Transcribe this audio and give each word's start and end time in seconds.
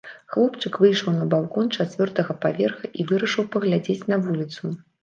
Хлопчык 0.35 0.77
выйшаў 0.85 1.13
на 1.17 1.27
балкон 1.35 1.69
чацвёртага 1.77 2.39
паверха 2.47 2.85
і 2.99 3.07
вырашыў 3.13 3.51
паглядзець 3.59 4.05
на 4.15 4.23
вуліцу. 4.27 4.63